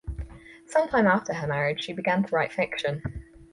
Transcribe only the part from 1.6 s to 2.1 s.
she